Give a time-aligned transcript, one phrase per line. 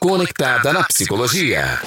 [0.00, 1.80] Conectada na psicologia.